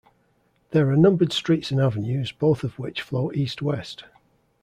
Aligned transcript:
There 0.71 0.89
are 0.89 0.97
numbered 0.97 1.31
streets 1.31 1.69
and 1.69 1.79
avenues 1.79 2.31
both 2.31 2.63
of 2.63 2.79
which 2.79 3.03
flow 3.03 3.31
east-west. 3.33 4.05